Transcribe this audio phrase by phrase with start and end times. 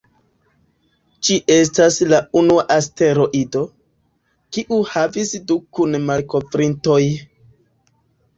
[1.27, 3.61] Ĝi estas la unua asteroido,
[4.57, 6.99] kiu havis du kun-malkovrintoj.